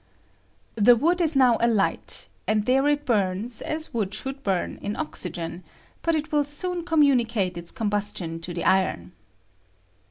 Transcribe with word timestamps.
The 0.73 0.95
wood 0.95 1.21
is 1.21 1.35
now 1.35 1.57
I 1.59 1.65
1^^^ 1.67 1.69
alight, 1.69 2.27
and 2.47 2.65
there 2.65 2.87
it 2.87 3.05
buma 3.05 3.61
as 3.61 3.93
wood 3.93 4.11
should 4.15 4.41
burn 4.41 4.71
I 4.71 4.73
I 4.73 4.79
J. 4.79 4.85
«in 4.87 4.95
oxygen; 4.95 5.63
but 6.01 6.15
it 6.15 6.31
will 6.31 6.43
soon 6.43 6.83
communicate 6.83 7.53
it3 7.53 7.75
combustion 7.75 8.39
to 8.39 8.51
the 8.51 8.63
iron. 8.63 9.11